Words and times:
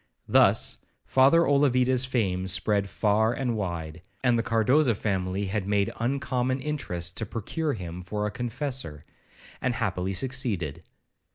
Thus 0.27 0.79
Father 1.05 1.43
Olavida's 1.47 2.05
fame 2.05 2.47
spread 2.47 2.89
far 2.89 3.33
and 3.33 3.55
wide, 3.55 4.01
and 4.23 4.35
the 4.35 4.41
Cardoza 4.41 4.95
family 4.95 5.45
had 5.45 5.67
made 5.67 5.93
uncommon 5.99 6.59
interest 6.59 7.15
to 7.17 7.25
procure 7.27 7.73
him 7.73 8.01
for 8.01 8.25
a 8.25 8.31
Confessor, 8.31 9.03
and 9.61 9.75
happily 9.75 10.13
succeeded. 10.15 10.83